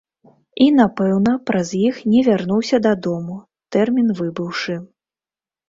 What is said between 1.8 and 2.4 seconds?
іх не